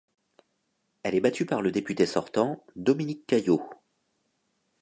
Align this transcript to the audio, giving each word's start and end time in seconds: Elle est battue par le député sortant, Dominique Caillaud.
Elle 1.03 1.13
est 1.13 1.19
battue 1.19 1.45
par 1.45 1.61
le 1.61 1.71
député 1.71 2.07
sortant, 2.07 2.65
Dominique 2.75 3.27
Caillaud. 3.27 3.69